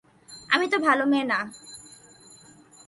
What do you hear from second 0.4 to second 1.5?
আমি তো ভালো মেয়ে না।